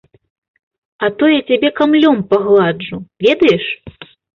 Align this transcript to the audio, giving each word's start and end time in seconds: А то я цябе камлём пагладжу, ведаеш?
А 1.05 1.11
то 1.19 1.29
я 1.37 1.41
цябе 1.51 1.69
камлём 1.83 2.17
пагладжу, 2.33 2.97
ведаеш? 3.29 3.63